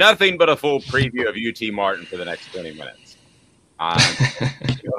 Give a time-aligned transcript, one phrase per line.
[0.00, 3.16] nothing but a full preview of UT Martin for the next 20 minutes.
[3.78, 3.98] Um,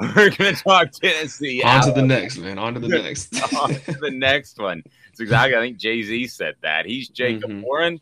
[0.16, 1.62] we're going to talk Tennessee.
[1.62, 2.58] On to the next, man.
[2.58, 3.34] On to the next.
[3.54, 4.82] on to the next one.
[5.10, 6.86] It's exactly, I think Jay Z said that.
[6.86, 7.62] He's Jacob Mhm.
[7.62, 8.00] Warren.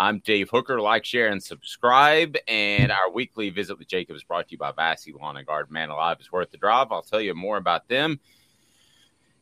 [0.00, 0.80] I'm Dave Hooker.
[0.80, 2.36] Like, share, and subscribe.
[2.48, 5.72] And our weekly visit with Jacob is brought to you by Vassey Lawn and Garden.
[5.72, 6.88] Man Alive is worth the drive.
[6.92, 8.18] I'll tell you more about them.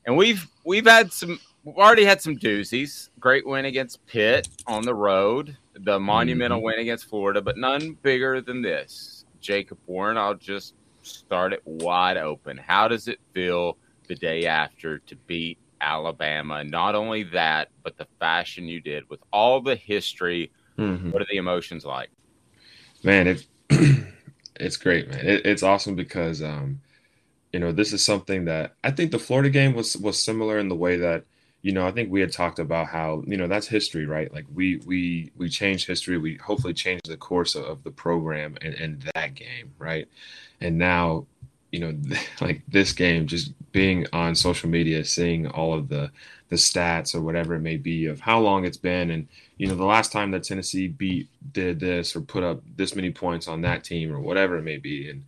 [0.06, 3.10] And we've we've had some we've already had some doozies.
[3.18, 5.56] Great win against Pitt on the road.
[5.74, 9.24] The monumental win against Florida, but none bigger than this.
[9.40, 12.56] Jacob Warren, I'll just start it wide open.
[12.56, 13.76] How does it feel
[14.08, 16.64] the day after to beat Alabama?
[16.64, 20.50] Not only that, but the fashion you did with all the history.
[20.78, 21.12] Mhm.
[21.12, 22.10] What are the emotions like?
[23.02, 23.46] man it
[24.56, 26.80] it's great man it, it's awesome because um
[27.52, 30.68] you know this is something that i think the florida game was was similar in
[30.68, 31.24] the way that
[31.66, 34.32] you know i think we had talked about how you know that's history right?
[34.32, 36.18] Like we we we changed history.
[36.18, 40.08] We hopefully changed the course of, of the program and, and that game right?
[40.60, 41.26] And now
[41.72, 41.98] you know
[42.40, 46.10] like this game just being on social media seeing all of the
[46.48, 49.10] the stats or whatever it may be of how long it's been.
[49.10, 49.26] And
[49.58, 53.10] you know the last time that tennessee beat did this or put up this many
[53.10, 55.10] points on that team or whatever it may be.
[55.10, 55.24] And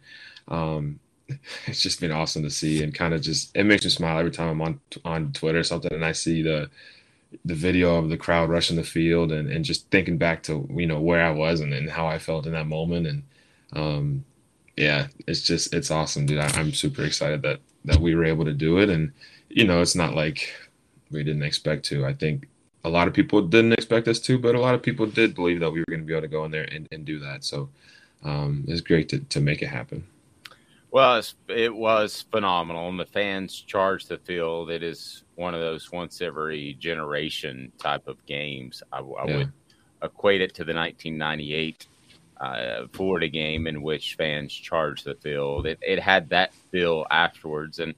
[0.46, 1.00] um
[1.66, 4.30] it's just been awesome to see and kind of just it makes me smile every
[4.30, 6.68] time i'm on on twitter or something and i see the
[7.44, 10.86] the video of the crowd rushing the field and, and just thinking back to you
[10.86, 13.22] know where i was and, and how i felt in that moment and
[13.74, 14.24] um
[14.76, 18.46] yeah it's just it's awesome dude I, i'm super excited that that we were able
[18.46, 19.12] to do it and
[19.50, 20.54] you know it's not like
[21.10, 22.48] we didn't expect to i think
[22.84, 25.60] a lot of people didn't expect us to, but a lot of people did believe
[25.60, 27.44] that we were going to be able to go in there and, and do that.
[27.44, 27.68] So
[28.24, 30.06] um, it's great to, to make it happen.
[30.90, 34.70] Well, it's, it was phenomenal, and the fans charged the field.
[34.70, 38.82] It is one of those once every generation type of games.
[38.92, 39.36] I, I Yeah.
[39.36, 39.52] would
[40.02, 41.86] equate it to the 1998
[42.40, 45.66] uh, Florida game in which fans charged the field.
[45.66, 47.94] It, it had that feel afterwards, and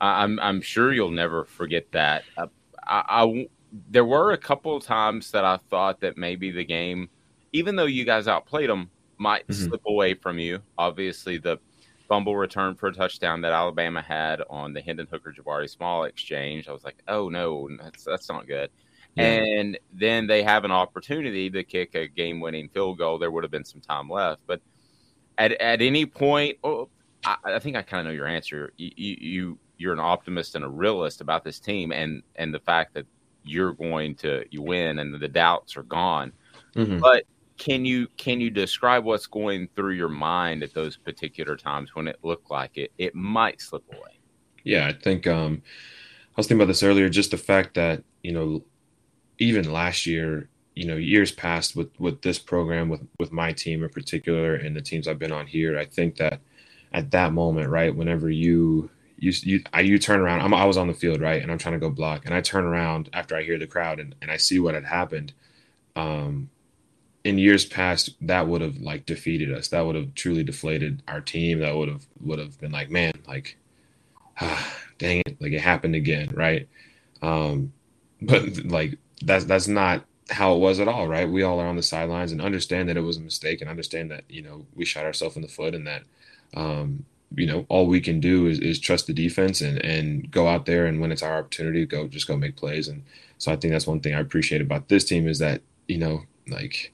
[0.00, 2.24] I- I'm I'm sure you'll never forget that.
[2.36, 2.48] Uh,
[2.86, 3.48] I, I
[3.90, 7.08] there were a couple of times that I thought that maybe the game,
[7.52, 9.54] even though you guys outplayed them, might Mhm.
[9.68, 10.60] slip away from you.
[10.76, 11.58] Obviously, the
[12.08, 16.68] fumble return for a touchdown that Alabama had on the Hendon Hooker Jabari Small exchange.
[16.68, 18.70] I was like, oh no, that's that's not good.
[19.14, 19.24] Yeah.
[19.24, 23.18] And then they have an opportunity to kick a game winning field goal.
[23.18, 24.60] There would have been some time left, but
[25.36, 26.88] at at any point, oh,
[27.24, 28.72] I, I think I kind of know your answer.
[28.76, 32.60] You, you you you're an optimist and a realist about this team, and and the
[32.60, 33.06] fact that
[33.44, 36.32] you're going to you win and the doubts are gone.
[36.74, 37.00] Mhm.
[37.00, 37.24] But
[37.58, 42.08] can you can you describe what's going through your mind at those particular times when
[42.08, 44.18] it looked like it it might slip away?
[44.64, 47.08] Yeah, I think um, I was thinking about this earlier.
[47.08, 48.62] Just the fact that you know,
[49.38, 53.82] even last year, you know, years past with with this program, with with my team
[53.82, 56.40] in particular, and the teams I've been on here, I think that
[56.92, 60.76] at that moment, right, whenever you you you I, you turn around, I'm, I was
[60.76, 63.36] on the field, right, and I'm trying to go block, and I turn around after
[63.36, 65.32] I hear the crowd and and I see what had happened.
[65.96, 66.50] Um,
[67.24, 69.68] in years past, that would have like defeated us.
[69.68, 71.60] That would have truly deflated our team.
[71.60, 73.56] That would have would have been like, man, like
[74.40, 76.68] ah, dang it, like it happened again, right?
[77.22, 77.72] Um,
[78.20, 81.28] but like that's that's not how it was at all, right?
[81.28, 84.10] We all are on the sidelines and understand that it was a mistake and understand
[84.10, 86.02] that you know we shot ourselves in the foot and that
[86.54, 87.04] um,
[87.34, 90.66] you know all we can do is, is trust the defense and and go out
[90.66, 92.88] there and when it's our opportunity, go just go make plays.
[92.88, 93.04] And
[93.38, 96.22] so I think that's one thing I appreciate about this team is that you know
[96.48, 96.92] like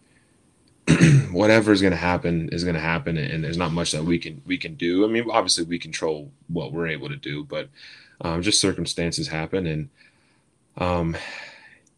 [1.31, 4.19] whatever is going to happen is going to happen and there's not much that we
[4.19, 7.69] can we can do i mean obviously we control what we're able to do but
[8.21, 9.89] um, just circumstances happen and
[10.77, 11.17] um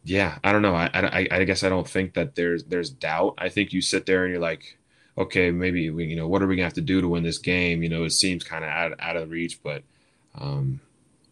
[0.03, 3.35] yeah i don't know I, I i guess i don't think that there's there's doubt
[3.37, 4.77] i think you sit there and you're like
[5.17, 7.39] okay maybe we you know what are we gonna have to do to win this
[7.39, 9.83] game you know it seems kind of out, out of reach but
[10.35, 10.79] um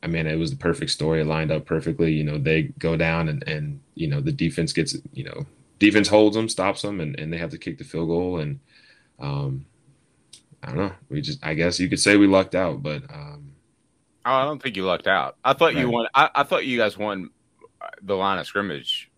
[0.06, 1.22] I mean, it was the perfect story.
[1.22, 2.14] It lined up perfectly.
[2.14, 5.48] You know, they go down and, and you know, the defense gets, you know,
[5.80, 8.40] defense holds them, stops them, and, and they have to kick the field goal.
[8.40, 8.60] And
[9.20, 9.66] um,
[10.64, 10.94] I don't know.
[11.10, 13.52] We just, I guess you could say we lucked out, but um,
[14.26, 15.38] Oh, I don't think you lucked out.
[15.44, 16.08] I thought you won.
[16.16, 17.30] I, I thought you guys won
[17.80, 19.12] uh, the line of scrimmage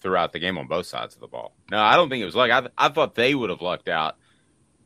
[0.00, 1.54] throughout the game on both sides of the ball.
[1.70, 2.50] No, I don't think it was luck.
[2.50, 4.16] I, I thought they would have lucked out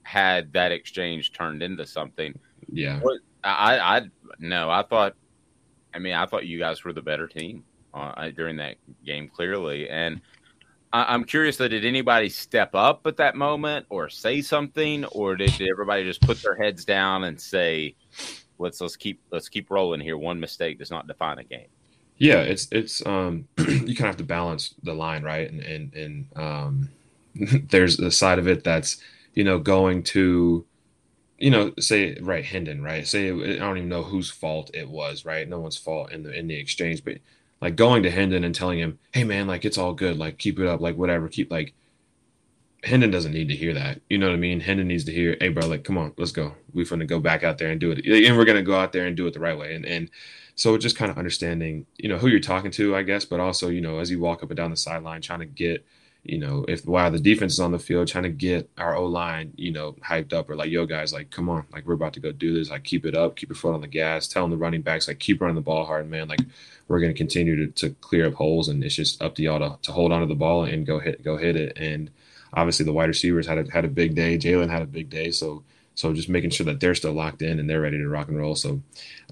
[0.02, 2.38] had that exchange turned into something.
[2.70, 3.00] yeah,
[3.43, 4.02] I, I, I
[4.38, 5.14] no, I thought.
[5.94, 7.64] I mean, I thought you guys were the better team
[7.94, 8.76] uh, during that
[9.06, 9.88] game, clearly.
[9.88, 10.20] And
[10.94, 15.61] I, I'm curious did anybody step up at that moment or say something, or did
[15.61, 17.96] everybody just put their heads down and say,
[18.58, 20.17] "Let's let's keep let's keep rolling here.
[20.17, 21.67] One mistake does not define a game."
[22.17, 22.43] yeah.
[22.43, 25.50] It's it's um, you kind of have to balance the line, right?
[25.50, 26.88] And and and um,
[27.69, 28.99] there's a side of it that's
[29.35, 30.64] you know going to
[31.38, 35.25] you know say right Hendon right say I don't even know whose fault it was
[35.25, 37.19] right no one's fault in the in the exchange but
[37.60, 40.58] like going to Hendon and telling him hey man like it's all good like keep
[40.58, 41.74] it up like whatever keep like
[42.84, 44.00] Hendon doesn't need to hear that.
[44.08, 44.60] You know what I mean?
[44.60, 46.54] Hendon needs to hear, hey, bro, like, come on, let's go.
[46.72, 48.04] We're to go back out there and do it.
[48.04, 49.74] And we're to go out there and do it the right way.
[49.74, 50.10] And, and
[50.54, 53.68] so just kind of understanding, you know, who you're talking to, I guess, but also,
[53.68, 55.84] you know, as you walk up and down the sideline, trying to get,
[56.24, 59.06] you know, if while the defense is on the field, trying to get our O
[59.06, 62.14] line, you know, hyped up or like, yo, guys, like, come on, like, we're about
[62.14, 62.70] to go do this.
[62.70, 65.18] Like, keep it up, keep your foot on the gas, telling the running backs, like,
[65.18, 66.28] keep running the ball hard, man.
[66.28, 66.40] Like,
[66.88, 69.78] we're going to continue to, clear up holes, and it's just up to y'all to,
[69.82, 71.76] to hold onto the ball and go hit, go hit it.
[71.76, 72.10] And,
[72.54, 74.38] obviously the wide receivers had a, had a big day.
[74.38, 75.30] Jalin had a big day.
[75.30, 78.28] So so just making sure that they're still locked in and they're ready to rock
[78.28, 78.54] and roll.
[78.54, 78.80] So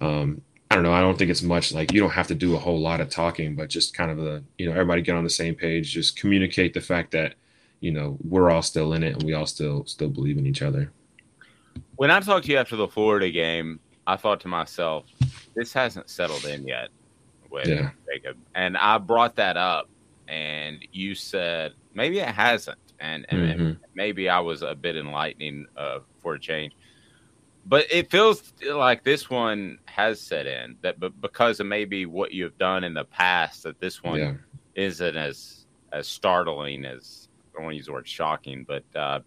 [0.01, 0.43] um,
[0.73, 0.95] I don't know.
[0.95, 3.11] I don't think it's much like you don't have to do a whole lot of
[3.11, 5.93] talking, but just kind of a you know everybody get on the same page.
[5.93, 7.35] Just communicate the fact that
[7.81, 10.63] you know we're all still in it and we all still still believe in each
[10.63, 10.91] other.
[11.97, 15.05] When I talked to you after the Florida game, I thought to myself,
[15.55, 16.89] this hasn't settled in yet
[17.51, 17.91] with yeah.
[18.11, 19.91] Jacob, and I brought that up,
[20.27, 23.61] and you said maybe it hasn't and, and, mm-hmm.
[23.61, 26.73] and maybe I was a bit enlightening uh, for a change.
[27.65, 32.33] But it feels like this one has set in that, but because of maybe what
[32.33, 34.33] you've done in the past, that this one yeah.
[34.75, 39.21] isn't as as startling as I don't want to use the word shocking, but uh,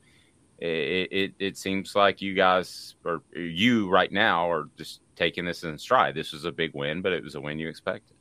[0.60, 5.64] it, it it seems like you guys or you right now are just taking this
[5.64, 6.16] in stride.
[6.16, 8.16] This was a big win, but it was a win you expected.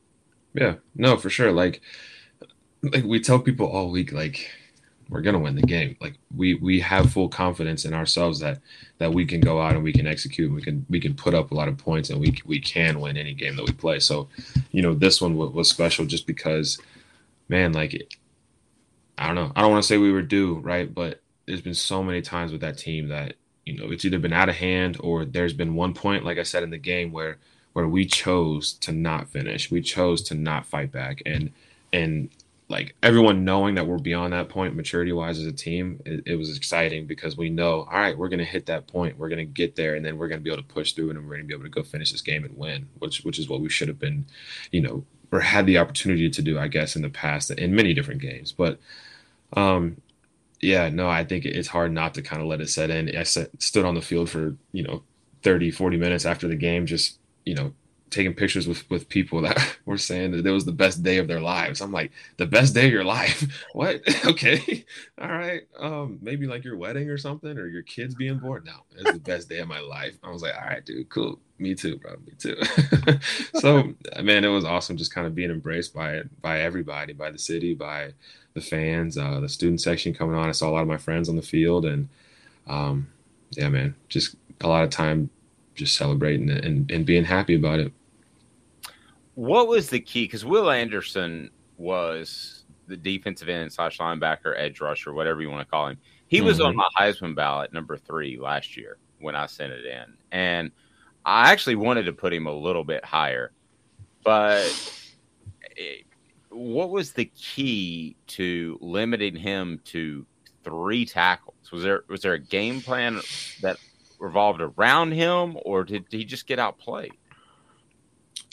[0.55, 1.51] Yeah, no, for sure.
[1.51, 1.81] Like
[2.83, 4.49] like we tell people all week, like
[5.09, 5.97] we're gonna win the game.
[6.01, 8.61] Like we we have full confidence in ourselves that
[8.99, 10.53] that we can go out and we can execute.
[10.53, 13.17] We can we can put up a lot of points and we we can win
[13.17, 14.01] any game that we play.
[14.01, 14.29] So,
[14.71, 16.79] you know, this one was, was special just because,
[17.49, 18.15] man, like
[19.19, 19.53] I don't know.
[19.55, 20.93] I don't want to say we were due, right?
[20.93, 23.35] But there's been so many times with that team that
[23.67, 26.43] you know it's either been out of hand or there's been one point, like I
[26.43, 27.39] said in the game, where
[27.75, 29.71] where we chose to not finish.
[29.71, 31.53] We chose to not fight back and
[31.93, 32.31] and
[32.69, 36.37] like everyone knowing that we're beyond that point maturity wise as a team it, it,
[36.37, 39.19] was exciting because we know all right we're going to hit that point.
[39.19, 41.11] We're going to get there and then we're going to be able to push through
[41.11, 43.39] and we're going to be able to go finish this game and win which which
[43.39, 44.27] is what we should have been
[44.71, 47.93] you know or had the opportunity to do i guess in the past in many
[47.95, 48.53] different games.
[48.53, 48.79] But
[49.53, 50.01] um
[50.61, 53.15] yeah no i think it's hard not to kind of let it set in.
[53.15, 55.03] I stood on the field for you know
[55.43, 57.75] 30 40 minutes after the game just you know
[58.15, 61.29] taking pictures with with people that were saying that it was the best day of
[61.29, 61.81] their lives.
[61.81, 63.67] I'm like, the best day of your life?
[63.73, 64.03] what?
[64.27, 64.85] okay,
[65.21, 65.63] all right.
[65.79, 68.65] Um, maybe like your wedding or something, or your kids being born.
[68.65, 70.17] No, it's the best day of my life.
[70.23, 71.39] I was like, all right, dude, cool.
[71.59, 72.17] Me too, bro.
[72.27, 72.57] Me too.
[73.55, 77.31] so, man, it was awesome just kind of being embraced by it, by everybody, by
[77.31, 78.13] the city, by
[78.55, 80.49] the fans, uh, the student section coming on.
[80.49, 82.09] I saw a lot of my friends on the field, and
[82.67, 83.09] um,
[83.51, 85.31] yeah, man, just a lot of time
[85.75, 87.93] just celebrating and, and being happy about it
[89.35, 90.25] what was the key?
[90.25, 95.71] Because Will Anderson was the defensive end slash linebacker, edge rusher, whatever you want to
[95.71, 95.99] call him.
[96.29, 96.47] He mm-hmm.
[96.47, 96.79] was on mm-hmm.
[96.79, 100.15] my Heisman ballot, number three, last year when I sent it in.
[100.33, 100.71] And
[101.25, 103.53] I actually wanted to put him a little bit higher.
[104.23, 104.65] But
[105.77, 106.05] it,
[106.51, 110.27] what was the key to limiting him to
[110.63, 111.73] three tackles?
[111.73, 113.21] Was there was there a game plan
[113.61, 113.77] that
[114.19, 117.13] revolved around him, or did he just get outplayed?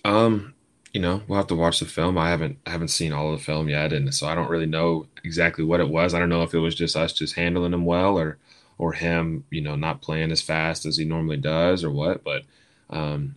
[0.04, 0.54] Um,
[0.94, 2.18] you know, we'll have to watch the film.
[2.18, 4.66] I haven't I haven't seen all of the film yet, and so I don't really
[4.66, 6.14] know exactly what it was.
[6.14, 8.38] I don't know if it was just us just handling him well, or
[8.78, 12.24] or him, you know, not playing as fast as he normally does, or what.
[12.24, 12.44] But
[12.90, 13.36] um,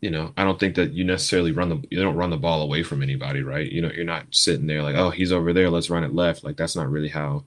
[0.00, 2.62] you know, I don't think that you necessarily run the you don't run the ball
[2.62, 3.70] away from anybody, right?
[3.70, 6.44] You know, you're not sitting there like, oh, he's over there, let's run it left.
[6.44, 7.44] Like that's not really how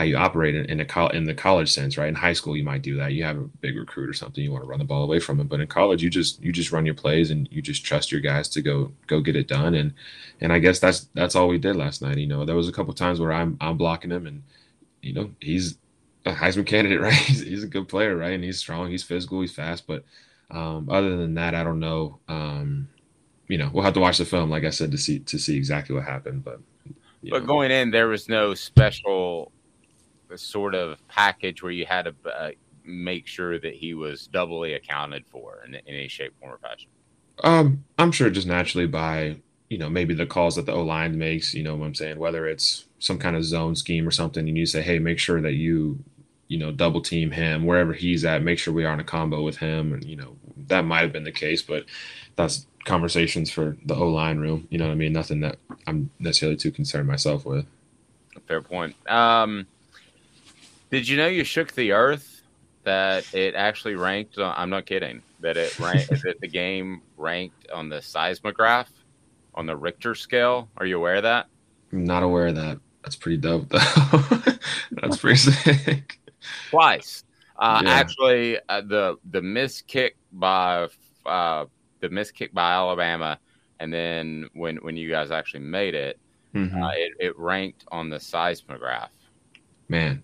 [0.00, 2.08] how you operate in, in a in the college sense, right?
[2.08, 3.12] In high school, you might do that.
[3.12, 5.38] You have a big recruit or something, you want to run the ball away from
[5.38, 5.46] him.
[5.46, 8.22] But in college, you just you just run your plays and you just trust your
[8.22, 9.74] guys to go go get it done.
[9.74, 9.92] And
[10.40, 12.16] and I guess that's that's all we did last night.
[12.16, 14.42] You know, there was a couple times where I'm I'm blocking him, and
[15.02, 15.76] you know he's
[16.24, 17.12] a Heisman candidate, right?
[17.12, 18.32] He's, he's a good player, right?
[18.32, 19.86] And he's strong, he's physical, he's fast.
[19.86, 20.04] But
[20.50, 22.20] um, other than that, I don't know.
[22.26, 22.88] Um,
[23.48, 25.58] you know, we'll have to watch the film, like I said, to see to see
[25.58, 26.42] exactly what happened.
[26.42, 26.60] But
[27.22, 27.46] but know.
[27.46, 29.52] going in, there was no special
[30.38, 32.50] sort of package where you had to uh,
[32.84, 36.90] make sure that he was doubly accounted for in, in any shape, form, or fashion?
[37.42, 39.36] Um, I'm sure just naturally by
[39.68, 41.54] you know maybe the calls that the O line makes.
[41.54, 42.18] You know what I'm saying?
[42.18, 45.40] Whether it's some kind of zone scheme or something, and you say, hey, make sure
[45.40, 46.02] that you
[46.48, 48.42] you know double team him wherever he's at.
[48.42, 50.36] Make sure we are in a combo with him, and you know
[50.68, 51.84] that might have been the case, but
[52.36, 54.66] that's conversations for the O line room.
[54.70, 55.12] You know what I mean?
[55.12, 57.66] Nothing that I'm necessarily too concerned myself with.
[58.46, 58.96] fair point.
[59.10, 59.66] Um,
[60.90, 62.42] did you know you shook the earth?
[62.84, 64.38] That it actually ranked.
[64.38, 65.22] On, I'm not kidding.
[65.40, 66.10] That it ranked.
[66.24, 68.88] that the game ranked on the seismograph
[69.54, 70.68] on the Richter scale.
[70.76, 71.46] Are you aware of that?
[71.92, 72.78] I'm not aware of that.
[73.02, 73.78] That's pretty dope, though.
[74.92, 76.18] That's pretty sick.
[76.70, 77.24] Twice,
[77.58, 77.90] uh, yeah.
[77.90, 80.88] actually, uh, the the miss kick by
[81.26, 81.66] uh,
[82.00, 83.38] the miss kick by Alabama,
[83.78, 86.18] and then when when you guys actually made it,
[86.54, 86.82] mm-hmm.
[86.82, 89.10] Uh, it, it ranked on the seismograph.
[89.88, 90.22] Man,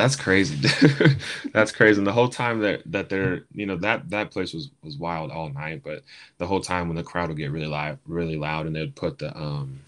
[0.00, 0.56] that's crazy.
[1.52, 1.98] that's crazy.
[1.98, 5.30] And the whole time that that they're, you know, that that place was was wild
[5.30, 5.82] all night.
[5.84, 6.02] But
[6.38, 9.18] the whole time when the crowd would get really loud, really loud, and they'd put
[9.18, 9.80] the um,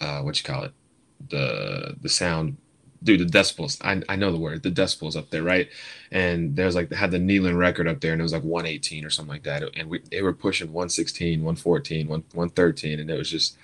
[0.00, 0.72] uh, what you call it,
[1.30, 2.56] the the sound,
[3.02, 3.78] dude, the decibels.
[3.84, 5.68] I I know the word, the decibels up there, right?
[6.10, 9.04] And there's like they had the Neyland record up there, and it was like 118
[9.04, 9.62] or something like that.
[9.76, 13.56] And we they were pushing 116, 114, 113, and it was just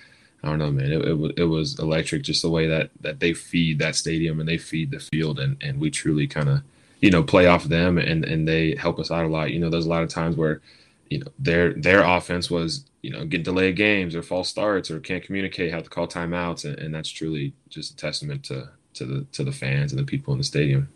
[0.45, 0.91] I don't know, man.
[0.91, 4.39] It, it, was it was electric, just the way that that they feed that stadium
[4.39, 6.61] and they feed the field, and and we truly kind of
[7.01, 9.51] you know play off them, and and they help us out a lot.
[9.51, 10.61] You know, there's a lot of times where
[11.09, 14.99] you know their their offense was you know get delayed games or false starts or
[14.99, 19.05] can't communicate, have to call timeouts, and, and that's truly just a testament to to
[19.05, 20.89] the to the fans and the people in the stadium.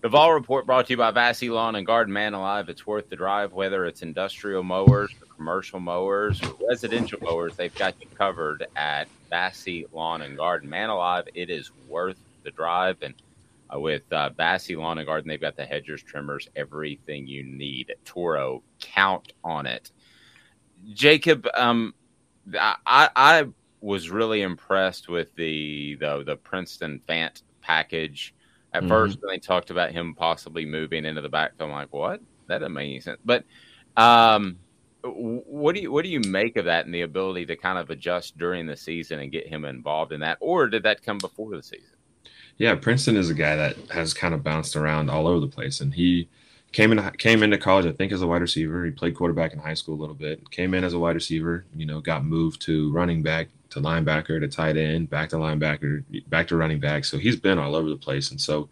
[0.00, 2.70] The Vol Report brought to you by Vassey Lawn and Garden Man Alive.
[2.70, 7.54] It's worth the drive, whether it's industrial mowers, or commercial mowers, or residential mowers.
[7.54, 11.28] They've got you covered at Vassey Lawn and Garden Man Alive.
[11.34, 12.96] It is worth the drive.
[13.02, 13.12] And
[13.74, 17.94] uh, with uh, Vassey Lawn and Garden, they've got the hedgers, trimmers, everything you need.
[18.06, 19.90] Toro, count on it.
[20.94, 21.92] Jacob, um,
[22.58, 23.48] I, I
[23.82, 28.32] was really impressed with the the, the Princeton Fant package
[28.72, 28.88] at mm-hmm.
[28.88, 32.20] first, when they talked about him possibly moving into the backfield, I'm like, what?
[32.46, 33.20] That doesn't make any sense.
[33.24, 33.44] But
[33.96, 34.58] um,
[35.02, 37.90] what do you what do you make of that and the ability to kind of
[37.90, 41.56] adjust during the season and get him involved in that, or did that come before
[41.56, 41.96] the season?
[42.58, 45.80] Yeah, Princeton is a guy that has kind of bounced around all over the place,
[45.80, 46.28] and he
[46.72, 48.84] came in came into college I think as a wide receiver.
[48.84, 50.50] He played quarterback in high school a little bit.
[50.50, 54.40] Came in as a wide receiver, you know, got moved to running back, to linebacker
[54.40, 57.04] to tight end, back to linebacker, back to running back.
[57.04, 58.68] So he's been all over the place, and so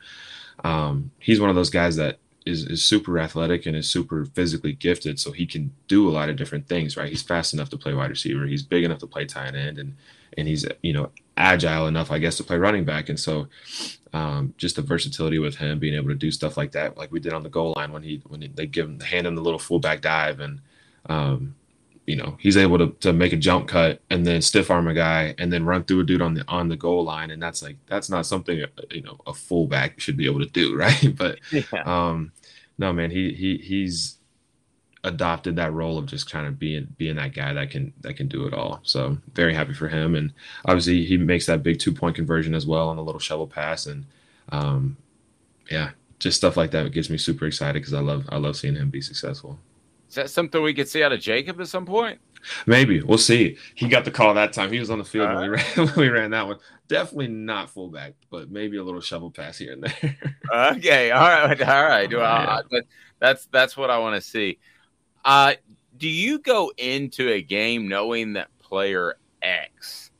[0.64, 4.72] um, he's one of those guys that is, is super athletic and is super physically
[4.72, 5.20] gifted.
[5.20, 6.96] So he can do a lot of different things.
[6.96, 7.08] Right?
[7.08, 8.46] He's fast enough to play wide receiver.
[8.46, 9.96] He's big enough to play tight end, and
[10.36, 13.08] and he's you know agile enough, I guess, to play running back.
[13.08, 13.48] And so
[14.12, 17.20] um, just the versatility with him being able to do stuff like that, like we
[17.20, 19.58] did on the goal line when he when they give him hand him the little
[19.58, 20.60] fullback dive and
[21.06, 21.54] um,
[22.08, 24.94] you know he's able to, to make a jump cut and then stiff arm a
[24.94, 27.62] guy and then run through a dude on the on the goal line and that's
[27.62, 31.38] like that's not something you know a fullback should be able to do right but
[31.52, 31.62] yeah.
[31.84, 32.32] um
[32.78, 34.16] no man he he he's
[35.08, 38.28] adopted that role of just kind of being being that guy that can that can
[38.28, 40.32] do it all so very happy for him and
[40.64, 43.86] obviously he makes that big two point conversion as well on the little shovel pass
[43.86, 44.04] and
[44.50, 44.96] um
[45.70, 48.74] yeah just stuff like that gets me super excited because i love i love seeing
[48.74, 49.58] him be successful
[50.08, 52.18] is that something we could see out of Jacob at some point?
[52.66, 53.58] Maybe we'll see.
[53.74, 54.72] He got the call that time.
[54.72, 56.58] He was on the field when we, ran, when we ran that one.
[56.86, 60.16] Definitely not fullback, but maybe a little shovel pass here and there.
[60.76, 62.10] okay, all right, all right.
[62.12, 62.62] Well,
[63.18, 64.58] that's that's what I want to see.
[65.28, 65.52] Uh,
[65.98, 70.10] do you go into a game knowing that player X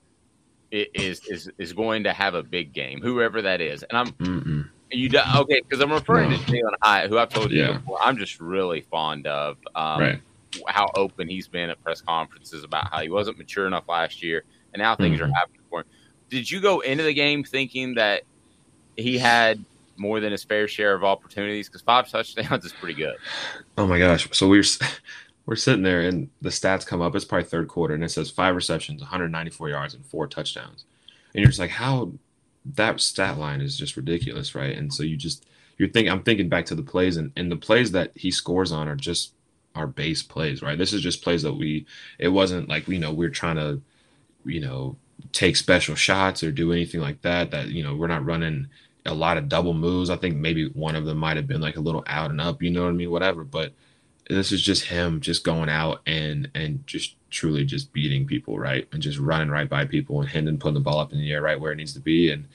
[0.70, 3.82] is is is going to have a big game, whoever that is?
[3.84, 4.68] And I'm Mm-mm.
[4.90, 5.60] You do, okay?
[5.60, 6.36] Because I'm referring no.
[6.36, 7.78] to Jalin Hyatt, who I've told you yeah.
[7.78, 7.98] before.
[8.02, 10.20] I'm just really fond of um, right.
[10.66, 14.44] how open he's been at press conferences about how he wasn't mature enough last year,
[14.74, 15.30] and now things mm-hmm.
[15.30, 15.86] are happening for him.
[16.28, 18.24] Did you go into the game thinking that
[18.96, 19.64] he had
[19.98, 21.68] more than his fair share of opportunities?
[21.68, 23.16] Because five touchdowns is pretty good.
[23.76, 24.28] Oh my gosh!
[24.32, 24.64] So we're
[25.46, 27.14] we're sitting there, and the stats come up.
[27.14, 30.84] It's probably third quarter, and it says five receptions, 194 yards, and four touchdowns.
[31.34, 32.12] And you're just like, how
[32.74, 34.76] that stat line is just ridiculous, right?
[34.76, 35.46] And so you just
[35.78, 38.72] you're thinking I'm thinking back to the plays and, and the plays that he scores
[38.72, 39.32] on are just
[39.74, 40.76] our base plays, right?
[40.76, 41.86] This is just plays that we
[42.18, 43.80] it wasn't like you know we're trying to
[44.44, 44.96] you know
[45.32, 48.68] take special shots or do anything like that that you know we're not running
[49.06, 50.10] a lot of double moves.
[50.10, 52.62] I think maybe one of them might have been like a little out and up,
[52.62, 53.10] you know what I mean?
[53.10, 53.44] Whatever.
[53.44, 53.72] But
[54.28, 58.86] this is just him just going out and and just truly just beating people, right?
[58.92, 61.42] And just running right by people and Hendon putting the ball up in the air
[61.42, 62.46] right where it needs to be and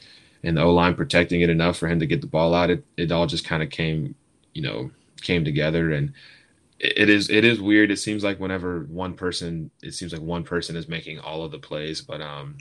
[0.43, 2.69] and the O line protecting it enough for him to get the ball out.
[2.69, 4.15] It it all just kind of came,
[4.53, 6.13] you know, came together and
[6.79, 7.91] it is it is weird.
[7.91, 11.51] It seems like whenever one person it seems like one person is making all of
[11.51, 12.57] the plays, but um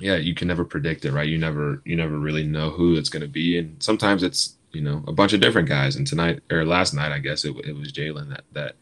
[0.00, 1.28] yeah, you can never predict it, right?
[1.28, 4.80] You never you never really know who it's going to be and sometimes it's, you
[4.80, 7.76] know, a bunch of different guys and tonight or last night I guess it, it
[7.76, 8.76] was Jalin that that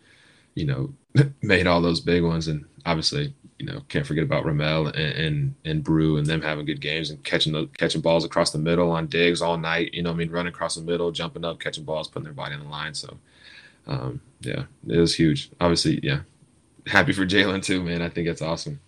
[0.58, 0.92] you know,
[1.42, 2.48] made all those big ones.
[2.48, 6.66] And obviously, you know, can't forget about Ramel and, and and Bru and them having
[6.66, 9.94] good games and catching the catching balls across the middle on digs all night.
[9.94, 12.54] You know, I mean, running across the middle, jumping up, catching balls, putting their body
[12.54, 12.94] on the line.
[12.94, 13.16] So,
[13.86, 15.50] um, yeah, it was huge.
[15.60, 16.20] Obviously, yeah,
[16.86, 18.02] happy for Jalin too, man.
[18.02, 18.80] I think it's awesome.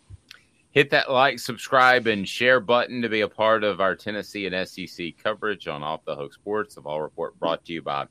[0.72, 4.68] Hit that like, subscribe, and share button to be a part of our Tennessee and
[4.68, 6.76] SEC coverage on Off the Hook Sports.
[6.76, 8.06] The Vol Report brought to you by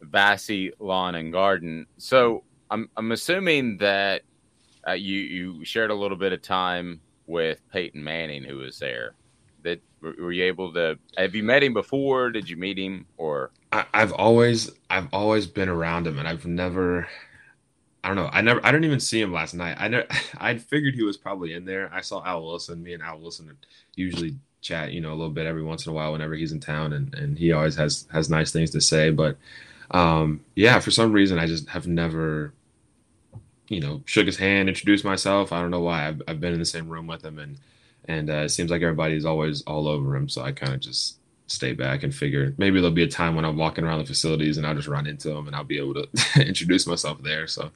[0.00, 1.86] Vassey Lawn and Garden.
[1.98, 4.22] So I'm I'm assuming that
[4.86, 9.14] uh, you you shared a little bit of time with Peyton Manning, who was there.
[9.62, 10.98] That were you able to?
[11.16, 12.30] Have you met him before?
[12.30, 13.50] Did you meet him or?
[13.72, 17.08] I, I've always I've always been around him, and I've never.
[18.04, 18.30] I don't know.
[18.32, 18.64] I never.
[18.64, 19.76] I didn't even see him last night.
[19.78, 20.06] I never.
[20.38, 21.90] I figured he was probably in there.
[21.92, 22.82] I saw Al Wilson.
[22.82, 23.56] Me and Al Wilson
[23.94, 26.60] usually chat, you know, a little bit every once in a while whenever he's in
[26.60, 29.10] town, and and he always has has nice things to say.
[29.10, 29.36] But
[29.92, 32.52] um, yeah, for some reason, I just have never
[33.72, 35.50] you know, shook his hand, introduced myself.
[35.50, 36.06] I don't know why.
[36.06, 37.58] I've, I've been in the same room with him, and
[38.04, 40.28] and uh, it seems like everybody's always all over him.
[40.28, 41.16] So I kind of just
[41.52, 44.56] stay back and figure maybe there'll be a time when I'm walking around the facilities
[44.56, 46.08] and I'll just run into him and I'll be able to
[46.46, 47.46] introduce myself there.
[47.46, 47.70] So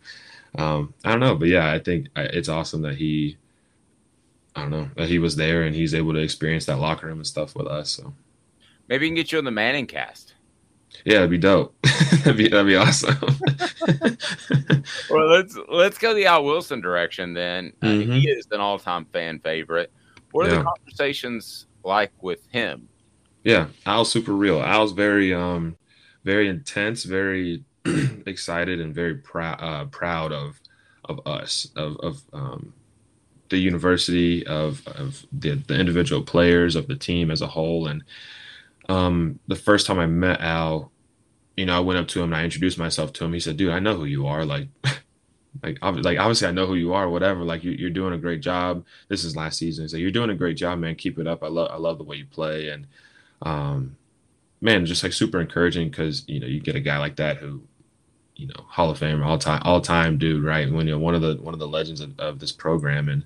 [0.57, 3.37] um, I don't know, but yeah, I think it's awesome that he,
[4.55, 7.19] I don't know, that he was there and he's able to experience that locker room
[7.19, 7.91] and stuff with us.
[7.91, 8.15] So
[8.89, 10.35] maybe we can get you on the Manning cast.
[11.05, 11.75] Yeah, that'd be dope.
[11.83, 13.19] that'd be that'd be awesome.
[15.11, 17.73] well, let's let's go the Al Wilson direction then.
[17.83, 18.11] Mm-hmm.
[18.11, 19.93] Uh, he is an all-time fan favorite.
[20.33, 20.59] What are yeah.
[20.59, 22.89] the conversations like with him?
[23.47, 24.61] Yeah, Al's super real.
[24.61, 25.77] Al's very um
[26.25, 27.65] very intense, very
[28.27, 30.61] excited, and very proud uh, proud of
[31.05, 32.75] of us of of um
[33.49, 38.03] the university of of the, the individual players of the team as a whole and
[38.89, 40.93] um, the first time I met Al,
[41.57, 43.33] you know, I went up to him and I introduced myself to him.
[43.33, 44.45] He said, "Dude, I know who you are.
[44.45, 44.69] Like,
[45.63, 47.09] like, like obviously I know who you are.
[47.09, 47.45] Whatever.
[47.45, 48.85] Like, you, are doing a great job.
[49.09, 49.89] This is last season.
[49.89, 50.97] So you're doing a great job, man.
[50.97, 51.43] Keep it up.
[51.43, 52.69] I love, I love the way you play.
[52.69, 52.87] And,
[53.43, 53.97] um,
[54.61, 57.63] man, just like super encouraging because you know you get a guy like that who,
[58.35, 60.71] you know, Hall of Fame, all time, all time dude, right?
[60.71, 63.25] When you're one of the one of the legends of, of this program and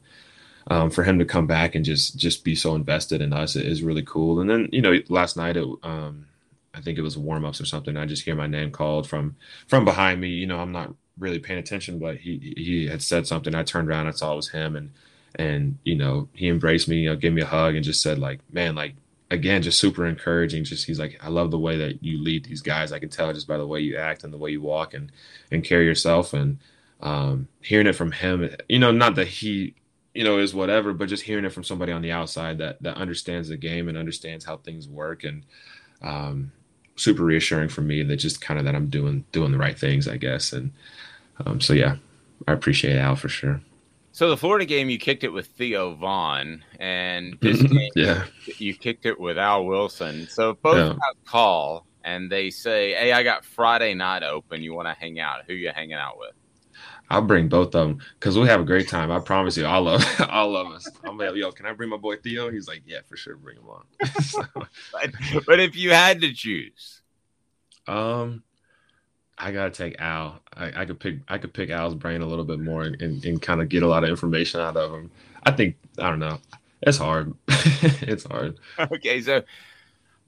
[0.68, 3.82] um, for him to come back and just just be so invested in us is
[3.82, 4.40] really cool.
[4.40, 6.26] And then you know last night it, um,
[6.74, 7.96] I think it was warm ups or something.
[7.96, 10.28] I just hear my name called from from behind me.
[10.28, 13.54] You know I'm not really paying attention, but he he had said something.
[13.54, 14.90] I turned around, I saw it was him, and
[15.34, 18.18] and you know he embraced me, you know, gave me a hug, and just said
[18.18, 18.94] like, man, like
[19.30, 20.64] again, just super encouraging.
[20.64, 22.92] Just he's like, I love the way that you lead these guys.
[22.92, 25.10] I can tell just by the way you act and the way you walk and
[25.50, 26.32] and carry yourself.
[26.32, 26.58] And
[27.00, 29.74] um, hearing it from him, you know, not that he
[30.14, 32.96] you know is whatever but just hearing it from somebody on the outside that that
[32.96, 35.44] understands the game and understands how things work and
[36.02, 36.50] um,
[36.96, 40.08] super reassuring for me that just kind of that I'm doing doing the right things
[40.08, 40.72] I guess and
[41.46, 41.96] um, so yeah
[42.48, 43.60] I appreciate Al for sure.
[44.20, 48.26] So the Florida game, you kicked it with Theo Von, and this game, yeah,
[48.58, 50.28] you kicked it with Al Wilson.
[50.28, 50.98] So both yeah.
[51.24, 54.62] call and they say, "Hey, I got Friday night open.
[54.62, 55.44] You want to hang out?
[55.46, 56.32] Who you hanging out with?"
[57.08, 59.10] I'll bring both of them because we have a great time.
[59.10, 60.86] I promise you, all of all of us.
[61.02, 62.50] I'm like, yo, can I bring my boy Theo?
[62.50, 64.22] He's like, yeah, for sure, bring him on.
[64.22, 64.44] so,
[64.92, 65.14] but,
[65.46, 67.00] but if you had to choose,
[67.86, 68.42] um,
[69.42, 70.40] I gotta take Al.
[70.54, 73.24] I, I, could pick I could pick Al's brain a little bit more and, and,
[73.24, 75.10] and kind of get a lot of information out of him.
[75.44, 76.38] I think I don't know.
[76.82, 77.34] It's hard.
[77.48, 78.58] it's hard.
[78.78, 79.42] Okay, so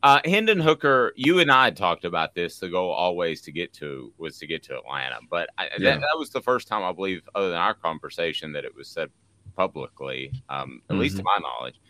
[0.03, 2.59] uh, Hendon Hooker, you and I talked about this.
[2.59, 5.92] The goal always to get to was to get to Atlanta, but I, yeah.
[5.92, 8.88] that, that, was the first time I believe, other than our conversation, that it was
[8.88, 9.11] said
[9.57, 11.01] publicly, um, at mm-hmm.
[11.01, 11.81] least to my knowledge.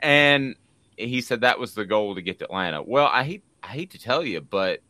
[0.00, 0.56] And
[0.96, 2.82] he said that was the goal to get to Atlanta.
[2.82, 4.80] Well, I hate I hate to tell you, but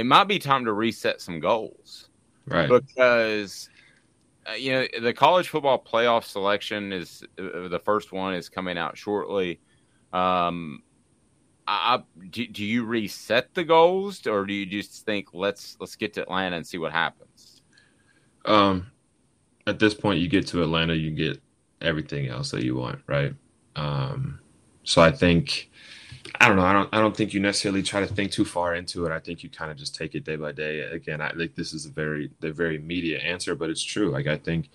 [0.00, 2.08] it might be time to reset some goals,
[2.46, 2.70] right?
[2.70, 3.68] Because
[4.48, 8.78] uh, you know the college football playoff selection is uh, the first one is coming
[8.78, 9.60] out shortly.
[10.14, 10.82] Um,
[11.68, 16.14] I, do, do you reset the goals, or do you just think let's let's get
[16.14, 17.60] to Atlanta and see what happens?
[18.46, 18.90] Um,
[19.66, 21.42] at this point, you get to Atlanta, you get
[21.82, 23.34] everything else that you want, right?
[23.76, 24.40] Um,
[24.82, 25.70] so I think
[26.38, 26.64] I don't know.
[26.64, 26.88] I don't.
[26.92, 29.12] I don't think you necessarily try to think too far into it.
[29.12, 30.80] I think you kind of just take it day by day.
[30.80, 34.10] Again, I think this is a very, the very immediate answer, but it's true.
[34.10, 34.68] Like I think,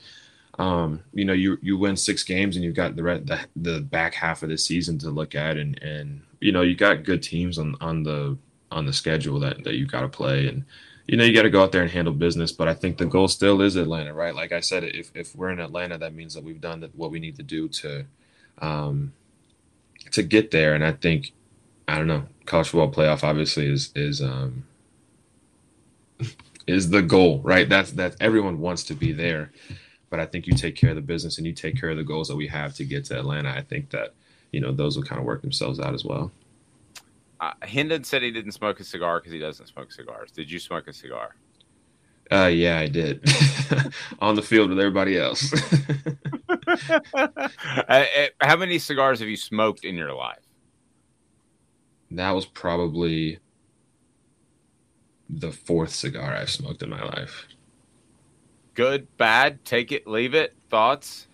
[0.60, 4.14] um, you know, you you win six games and you've got the the, the back
[4.14, 7.58] half of the season to look at, and and you know you got good teams
[7.58, 8.38] on on the
[8.72, 10.64] on the schedule that that you got to play and
[11.08, 13.06] you know you got to go out there and handle business but i think the
[13.06, 16.34] goal still is atlanta right like i said if, if we're in atlanta that means
[16.34, 18.06] that we've done what we need to do to
[18.60, 19.14] um
[20.12, 21.32] to get there and i think
[21.88, 24.64] i don't know college football playoff obviously is is um
[26.68, 29.52] is the goal right that's that everyone wants to be there
[30.16, 32.04] but I think you take care of the business and you take care of the
[32.04, 33.50] goals that we have to get to Atlanta.
[33.50, 34.14] I think that
[34.52, 36.32] you know those will kind of work themselves out as well.
[37.42, 40.32] Uh, Hendon said he didn't smoke a cigar because he doesn't smoke cigars.
[40.32, 41.36] Did you smoke a cigar?
[42.32, 43.30] Uh, yeah, I did
[44.20, 45.54] on the field with everybody else.
[47.14, 47.28] uh,
[47.90, 48.06] uh,
[48.40, 50.45] how many cigars have you smoked in your life?
[52.16, 53.40] That was probably
[55.30, 57.48] the fourth cigar I've smoked in my life.
[58.76, 60.56] Good, bad, take it, leave it.
[60.70, 61.28] Thoughts?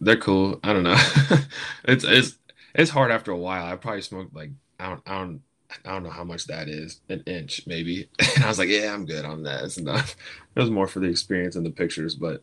[0.00, 0.58] They're cool.
[0.64, 0.96] I don't know.
[1.84, 2.38] it's it's
[2.74, 3.64] it's hard after a while.
[3.66, 5.42] I probably smoked like I don't I don't
[5.84, 8.08] I don't know how much that is, an inch maybe.
[8.36, 9.64] And I was like, yeah, I'm good on that.
[9.64, 10.16] It's enough.
[10.54, 12.42] It was more for the experience and the pictures, but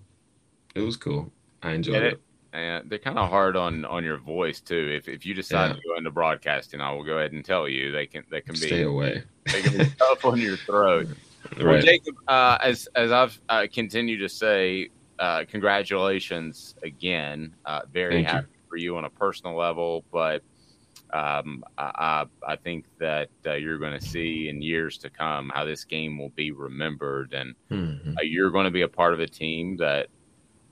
[0.73, 1.31] it was cool.
[1.61, 2.13] I enjoyed it.
[2.13, 2.21] it.
[2.51, 4.91] And they're kind of hard on on your voice too.
[4.91, 5.73] If if you decide yeah.
[5.73, 8.53] to go into broadcasting, I will go ahead and tell you they can they can
[8.53, 9.23] be stay away.
[9.51, 11.07] They can be tough on your throat.
[11.55, 11.65] Right.
[11.65, 17.55] Well, Jacob, uh, as as I've uh, continued to say, uh, congratulations again.
[17.65, 18.69] Uh, very Thank happy you.
[18.69, 20.43] for you on a personal level, but
[21.11, 25.65] um, I, I, think that uh, you're going to see in years to come how
[25.65, 28.13] this game will be remembered, and mm-hmm.
[28.21, 30.07] you're going to be a part of a team that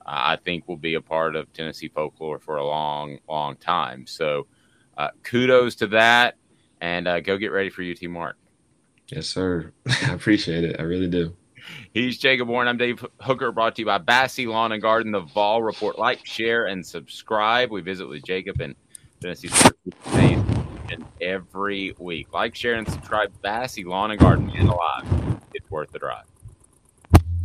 [0.07, 4.07] I think will be a part of Tennessee folklore for a long, long time.
[4.07, 4.47] So,
[4.97, 6.37] uh, kudos to that,
[6.79, 8.37] and uh, go get ready for UT Mark.
[9.09, 9.73] Yes, sir.
[10.03, 10.77] I appreciate it.
[10.79, 11.35] I really do.
[11.93, 12.67] He's Jacob Warren.
[12.67, 15.99] I'm Dave Hooker, brought to you by Vassey Lawn and Garden, the Vol Report.
[15.99, 17.71] Like, share, and subscribe.
[17.71, 18.75] We visit with Jacob and
[19.21, 19.49] Tennessee
[21.19, 22.33] every week.
[22.33, 23.33] Like, share, and subscribe.
[23.43, 25.39] Vassey Lawn and Garden and Alive.
[25.53, 26.25] It's worth the drive.